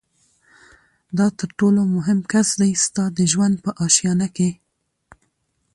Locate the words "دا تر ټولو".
1.17-1.81